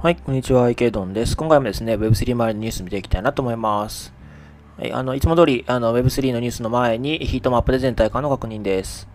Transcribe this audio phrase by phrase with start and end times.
[0.00, 1.36] はい、こんにちは、池ドンです。
[1.36, 4.12] 今回もですね、Web3 周りのニュース見ていきたいなと思います。
[4.78, 9.08] はい、あの、いつも通り、あの、Web3 のニュースの前に、ヒートマップで全体感の確認です。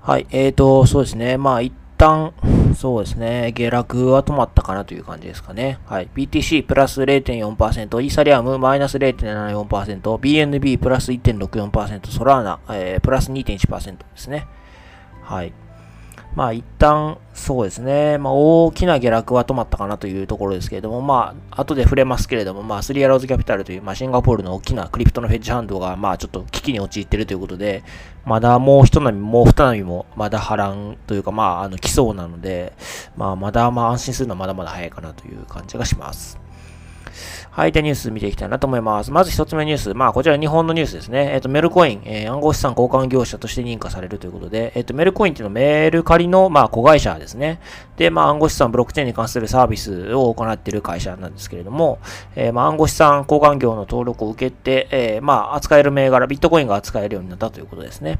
[0.00, 2.32] はい、えーと、そうですね、まあ、一旦、
[2.74, 5.78] そうですね、下落は止まったかなという感じですかね。
[5.84, 14.46] はい、BTC プラス0.4%、イーサリアムマイナス0.74%、BNB プラス1.64%、ソラーナ、えー、プラス2.1%ですね。
[15.22, 15.52] はい。
[16.34, 27.84] まあ一旦、そうですね、まあ大きな下落は止まったかなというところですけれども、まあ後で触れますけれども、まあスリアローズキャピタルという、まあシンガポールの大きなクリプトのフェッジハンドが、まあちょっと危機に陥っているということで、
[28.24, 32.72] まだもう一波、もう二波もまだ波乱というか、まああの来そうなので、
[33.16, 36.38] まあまだまあ安心するのはまだまだ早いかなという感じがします。
[37.54, 39.10] はい、でニュース見ていきたいなと思います。
[39.10, 39.92] まず一つ目ニュース。
[39.92, 41.32] まあ、こちら日本のニュースですね。
[41.34, 47.60] えっ、と、メルコイン、えー暗号資産交換業者として認可されるということで、えっ、と、メルコインっていうのはメールカリの、まあ、子会社ですね。
[47.98, 51.98] で、まあ、暗号資産、ブロックチェーンに関するサービスを行っている会社なんですけれども、
[52.36, 58.18] えーまあ、暗号資産交換業の登録を受けて、えーまあ、扱える銘柄、ビットコインが扱えるようになったということですね。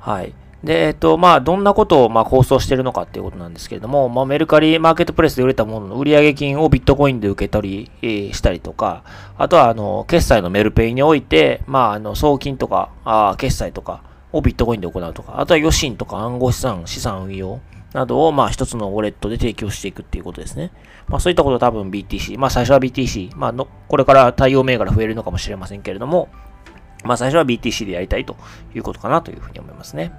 [0.00, 0.34] はい。
[0.64, 9.04] で、えっと、まあ、どんなことを、まあ、構想しているのかっていうことなんですけれども、まあ、メルカリマーケットプレスで売れたものの売上金をビットコインで受け取り、えーしたりとか、
[9.36, 17.60] あとは、あの、決済のメルペイにおいて、まあ、あの、送金とか、あ決済とかをビットコインで行うとか、あとは余震とか暗号資産、資産運用
[17.92, 20.72] などを、まあ、一つのウォレットで提供していくっていうことですね。
[21.06, 26.28] まあ、そういったこと多分 BTC、まあ、最初は BTC、まあの、これから対応銘柄増えるのかもしれませんけれども、
[27.04, 28.36] まあ、最初は BTC でやりたいと
[28.74, 30.12] いうことかなというふうに思いますね。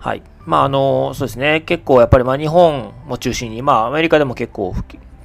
[0.00, 0.22] はい。
[0.46, 1.60] まあ、あの、そうですね。
[1.60, 4.74] 結構やっぱり、まあ、日本も中心に、まあ、アメリカでも結構、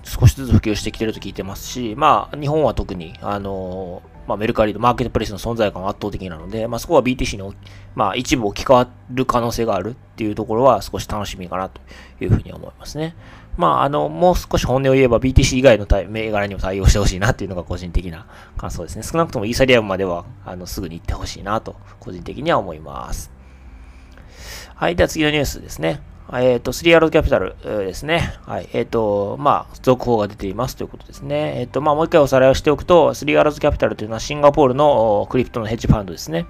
[0.03, 7.53] 少しずつ普及してきてると聞いてますし、まあ、日本は特に、あの、まあ、メルカリのマーケットプレイスの存在感は圧倒的なので、まあ、そこは BTC の、
[7.95, 11.79] まあ、一部置き換わる可能性があるっていうところは少し楽しみかなと
[12.19, 13.15] いうふうに思いますね。
[13.55, 18.27] まあ、あの、もう少し本音を言えば BTC 以外の銘柄にも対応してほしいなっていうのが個人的な
[18.57, 19.03] 感想ですね。
[19.03, 23.34] 少なくともイーサリアムまでは、あの、すぐに行ってほしいなと、個人的には思います。
[24.75, 24.97] はい。
[24.97, 26.01] では次のニュースですね。
[26.33, 28.33] えっ、と、スリーアローキャピタルですね。
[28.45, 28.67] はい。
[28.73, 31.61] えっ、と、まあ、続報が出ていますということですね。
[31.61, 36.45] えっ、と、まあ、もう一回おさらいをしておくと、スリーアロードキャピタルというのはシンガポールのクリプトのヘッジファンドですね。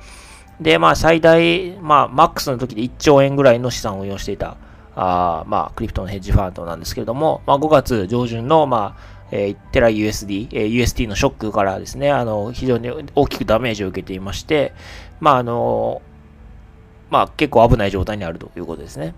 [0.60, 4.58] で、まあ、最大、まあ、マックスの時で1兆円ぐらいの資産を運用していた、
[4.96, 14.74] あまあ、クリプトのヘッジファンドなんですけれども、まあ、5月上旬の、まあ、えー、テラ USD、えー UST のショックからですね、あの、非常に大きくダメージを受けていまして、
[15.20, 16.02] まあ、あの、
[17.10, 19.14] まあ、結構危ない状態にあるということですね。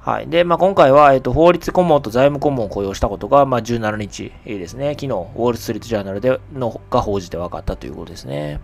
[0.00, 0.28] はい。
[0.28, 8.60] で、まあ、今回は、えっと、法律顧問と財務顧問を雇用したことが、まあ、17日ですね、昨日、ウォール・ストリート・ジャーナルでのが報じて分かったということですね。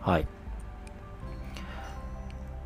[0.00, 0.26] はい。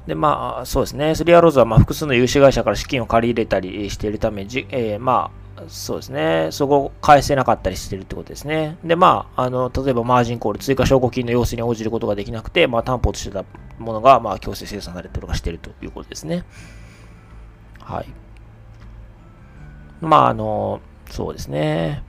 [0.06, 1.14] で、まあ、そうですね。
[1.14, 5.35] スリアローズは、まあ、複数の融資会社から資金を借り入れたりしているため、じえーまあ、
[5.68, 6.48] そうですね。
[6.50, 8.76] そこを返せなかったりしてるってことですね。
[8.84, 13.44] で、まあ、あの、例えばマージンコール、追加証拠金の要請に応じることができなくて、まあ、担保としてた
[13.78, 16.44] ものが、まあ、強制生産されたりとかしてるということですね。
[17.80, 18.06] はい。
[20.00, 20.80] まあ、あの、
[21.10, 22.02] そうですね。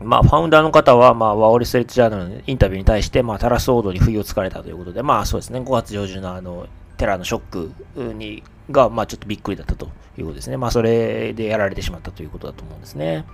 [0.00, 6.66] まあ、ファウンダーの方は、まあ、ワール・ストリート・ジャーナルのインタビューに対して、まあ、タラスオードに不意をつかれたということで、まあ、そうですね、5月上旬のあの、
[6.96, 7.72] テラのショック
[8.14, 9.88] に、が、まあ、ちょっとびっくりだったと
[10.18, 10.56] いうことですね。
[10.56, 13.24] まあ、それでやられてしまったということだと思うんですね。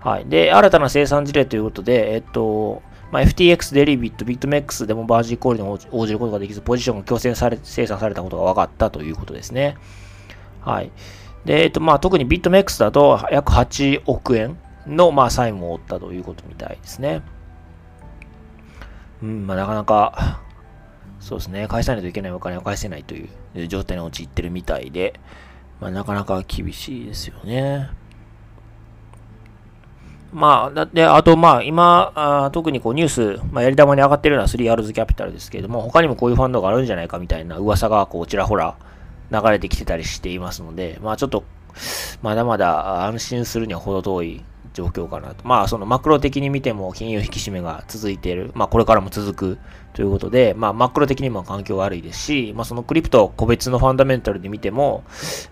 [0.00, 0.26] はい。
[0.26, 9.76] で、新たな生産事例ということで、えっと、まあ、FTX デリビット、ビットメックスでもバージーコールに応じることができず、ポジションが強制され、生産されたことが分かったということですね。
[10.60, 10.90] はい。
[11.44, 17.22] で、えっと、まあ、特にビットメックスだと約8億円の、まあ、債務を負ったということみたいですね。
[19.22, 20.40] うん、まあ、なかなか、
[21.22, 25.14] そうですね、返さないといけないお金を返せないという状態に陥ってるみたいで、
[25.80, 27.90] まあ、なかなか厳しいですよね。
[30.32, 38.76] まあ、だって、あと、まあ、今、あ特にこうニュース、まあ、やり玉に上がってるのは 3Rs キャピタルですけれども、他にもこういうファンドがあるんじゃないかみたいな噂が、こう、ちらほら
[39.30, 41.44] 流れてきてたりしていますので、まあ、ちょっと、
[42.20, 45.46] まだまだ安心するには程遠い状況かなと。
[45.46, 48.50] まあ、そのマクロ的に見ても金融引き締めが続いている。
[48.54, 49.58] まあ、これからも続く
[49.92, 55.04] ということで、まあ、マクロ的にも環境悪いですし、まあ、そのクリプト個別のファンダメンタルで見ても、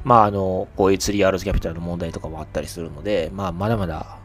[0.05, 4.19] まあ、あの、こういう 3Rs キャピタルの問題とかもあったりするので、まあ、まだまだ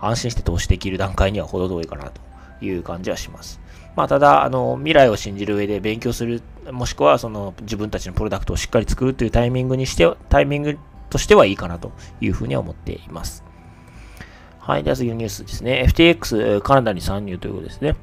[0.00, 2.20] 安心して投資できる段階には程遠いかなと
[2.64, 3.60] いう感じはします。
[3.96, 10.78] まあ、ただ、あの、未来を信じる上で勉強する、もしくは、その、自分たちのプロダクトをしっかり作るというタイミングにして、タイミング
[11.10, 13.44] としてはいいかなというふうには思っています。
[14.70, 14.84] はい。
[14.84, 15.84] では次のニュースですね。
[15.88, 17.96] FTX カナダに参入ということですね。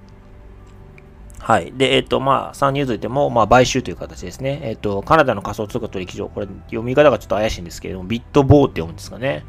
[1.39, 1.71] はい。
[1.71, 4.59] で、えっ、と、まあ、参入といっても、まあ、買収という形ですね。
[4.63, 9.45] えっ、と、カナダの仮想通貨取引所、これ、読み方がちょっと怪しいんですけれども、ビットボーって読むんですかね。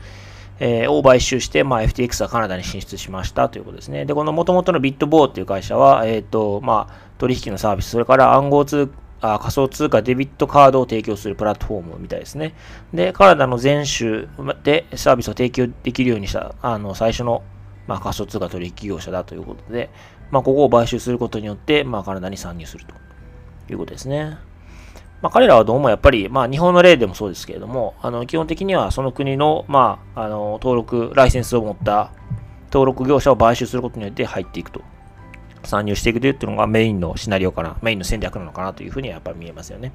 [0.60, 4.04] えー、を買収して、まあ、FTX はカナダに進出しましたということですね。
[4.04, 12.54] で、この元々のビットボーっていう会社は、えっ、と、まあ、取引のサービス、それから暗号通貨あ仮想通貨デビットカードを提供するプラットフォームみたいですね。
[12.92, 14.28] で、カナダの全州
[14.62, 17.42] でサービスを提供できるようにした、あの、最初の、
[17.86, 19.90] まあ、仮想通貨取引業者だということで、
[20.30, 22.94] まあ、ここを買収することによって、まあ、カナダに参入すると
[23.72, 24.38] いうことですね。
[25.20, 32.12] まあ、彼らはどうもやっぱり、まあ、日本の例でもそうですけれども、あの、基本的にはその国の、まあ、あの、登録、ライセンスを持った
[32.72, 34.82] 登録業者を買収することによって入っていくと
[35.64, 39.92] 参入していくというのがメインのシナリオかな、メインの戦略なのかなというふうにはやっぱり見えますよね。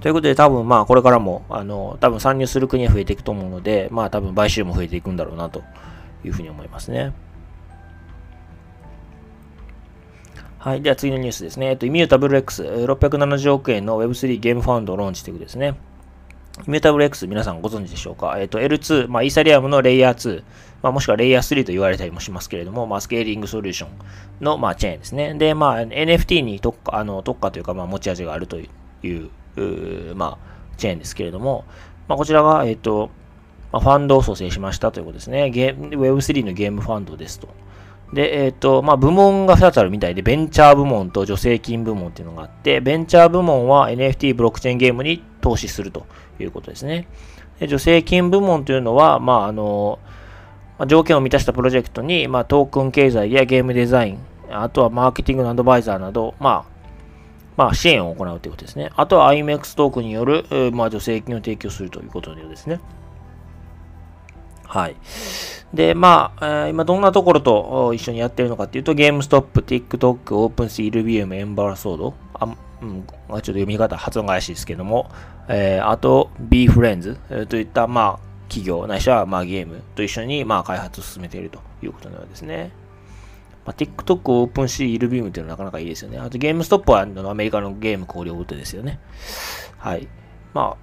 [0.00, 5.62] ということで多分まあこれからもあの多分参入する国は増えていくと思うので、まあ多分買収も増えていくんだろうなと
[6.24, 7.12] いうふうに思いますね。
[10.58, 10.82] はい。
[10.82, 11.68] では次のニュースですね。
[11.68, 15.74] えっと、イミュータブル X、670億円の Web3 ゲームファウンドをローンチということですね。
[16.66, 18.36] イミュータブル X 皆さんご存知でしょうか？
[18.38, 20.42] えっと、L2、まあ、イーサリアムのレイヤー2、
[20.82, 23.90] まあ、もしくはレイヤー3と言われたりもしますけれども、まあ、スケーリングソリューション
[24.42, 25.34] の、まあ、チェーンですね。
[25.34, 28.68] で、まあ、NFT に特化、あの、特化というか、まあ、持ち味があるとい
[29.04, 31.66] う、まあ、チェーンですけれども、
[32.08, 33.10] まあ、こちらが、えっと、
[33.70, 35.50] まあ、ファンドを蘇生しましたということですね。
[35.50, 37.48] ゲーム Web3 のゲームファンドですと。
[38.12, 46.06] で、えっ、ー、と、まあ、部門が2つあるみたいで、ベンチャー部門と助成金部門っていうのがあって、ベンチャー部門は NFT ブロックチェーンゲームに投資すると
[46.38, 47.08] いうことですね。
[47.58, 49.98] で助成金部門というのは、まあ、あの、
[50.78, 54.18] まあ条件を満たしたプロジェクトに、まあ、トークン経済やゲームデザイン、
[54.50, 56.74] あとはマーケティングのアドバイザーなど、まあ、
[57.56, 58.90] まあ、支援を行うということですね。
[58.96, 62.80] あとは IMEX トークによる、まあ、助成金を提供するということのようですね。
[64.74, 64.96] はい。
[65.72, 75.08] で、まあ、今どんなところと一緒にやってるのかっていうと、ゲームストップ、TikTok、OpenSea、LBM、エンバーソード、あうん、ちょっと読み方、発音が怪しいですけども、
[75.46, 82.72] えー、あと、BeFriends、といった、まあ、企業、ないしは、まあ、ゲームと一緒に、まあ、開発を進めているということのようですね。
[83.64, 86.18] まあ、TikTok、OpenSea、LBM っていうのはなかなかいいですよね。
[86.18, 88.98] あと、ゲームストップはアメリカのゲーム小売手ですよね。
[89.78, 90.08] はい。
[90.52, 90.76] ま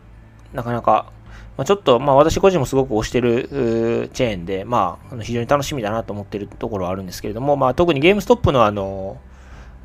[0.53, 1.11] あ、なかなか
[1.57, 9.17] まあ、ちょっと、まあ、私個人もすごく推してるチェーンで、まあ、非常に楽しみだなと思ってるところはあるんですけれども、まあ、特にゲームストップのあの、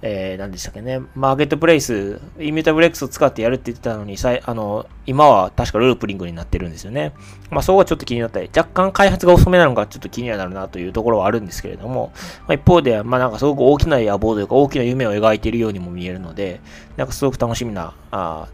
[0.02, 7.12] えー、何でしたっけね、マーケットプレイス、イミュータブル X を使ってやるって言ってたのに、さいあの今は確かループリングになってるんですよね。
[7.50, 16.60] まあ、そこはちょっと気になったり、若干開発が遅めなのかちょっと気にはなるなというところはあるんですけれども、まあ、一方で、まあ、なんかすごく大きな野望というか大きな夢を描いているようにも見えるので、
[16.96, 18.48] なんかすごく楽しみな、あ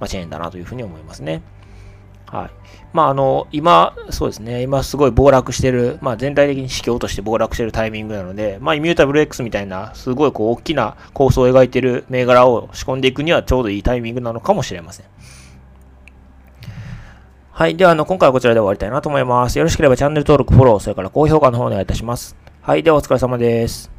[0.00, 1.42] まあ、チェーンだなというふうに思いますね。
[2.26, 2.50] はい。
[2.92, 15.06] まあ、あの、今、そうですね、今すごい暴落してる、まあ、全体的に指標として暴落してるタイミングなので、まあ、イミュータブル X みたいな、すごいこう、大きな構想を描いてる銘柄を仕込んでいくにはちょうどいいタイミングなのかもしれません。
[17.52, 17.76] はい。
[17.76, 19.56] では、あの、今回はこちらで終わりたいなと思います。
[19.58, 22.36] よろしければチャンネル登録、フォロー、それから高評価の方お願いいたします。
[22.60, 22.82] はい。
[22.82, 23.95] では、お疲れ様です。